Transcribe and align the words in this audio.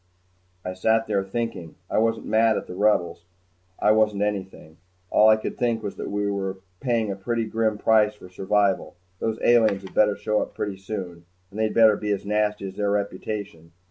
I 0.65 0.73
sat 0.73 1.05
there, 1.05 1.23
thinking. 1.23 1.75
I 1.87 1.99
wasn't 1.99 2.25
mad 2.25 2.57
at 2.57 2.65
the 2.65 2.73
Rebels. 2.73 3.23
I 3.77 3.91
wasn't 3.91 4.23
anything. 4.23 4.77
All 5.11 5.29
I 5.29 5.35
could 5.35 5.59
think 5.59 5.83
was 5.83 5.95
that 5.97 6.09
we 6.09 6.25
were 6.25 6.57
paying 6.79 7.11
a 7.11 7.15
pretty 7.15 7.45
grim 7.45 7.77
price 7.77 8.15
for 8.15 8.27
survival. 8.27 8.95
Those 9.19 9.37
aliens 9.43 9.83
had 9.83 9.93
better 9.93 10.15
show 10.15 10.41
up 10.41 10.55
pretty 10.55 10.77
soon 10.77 11.25
and 11.51 11.59
they'd 11.59 11.75
better 11.75 11.95
be 11.97 12.09
as 12.09 12.25
nasty 12.25 12.65
as 12.69 12.77
their 12.77 12.89
reputation. 12.89 13.73